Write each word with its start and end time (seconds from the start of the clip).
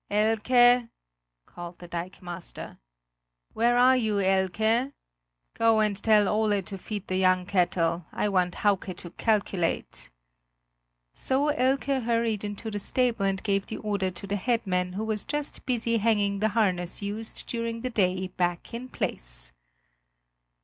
"Elke!" 0.09 0.87
called 1.45 1.77
the 1.77 1.87
dikemaster; 1.87 2.79
"where 3.53 3.77
are 3.77 3.95
you, 3.95 4.19
Elke? 4.19 4.91
Go 5.53 5.79
and 5.79 5.95
tell 6.01 6.27
Ole 6.27 6.63
to 6.63 6.75
feed 6.79 7.05
the 7.05 7.17
young 7.17 7.45
cattle; 7.45 8.07
I 8.11 8.27
want 8.27 8.55
Hauke 8.65 8.95
to 8.97 9.11
calculate!" 9.11 10.09
So 11.13 11.49
Elke 11.49 11.83
hurried 12.01 12.43
into 12.43 12.71
the 12.71 12.79
stable 12.79 13.25
and 13.27 13.43
gave 13.43 13.67
the 13.67 13.77
order 13.77 14.09
to 14.09 14.25
the 14.25 14.37
head 14.37 14.65
man 14.65 14.93
who 14.93 15.03
was 15.05 15.23
just 15.23 15.67
busy 15.67 15.97
hanging 15.99 16.39
the 16.39 16.49
harness 16.57 17.03
used 17.03 17.45
during 17.45 17.81
the 17.81 17.91
day 17.91 18.29
back 18.29 18.73
in 18.73 18.89
place. 18.89 19.51